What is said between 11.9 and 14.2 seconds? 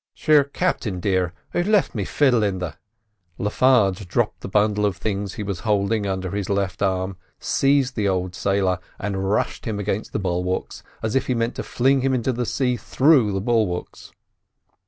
him into the sea through the bulwarks.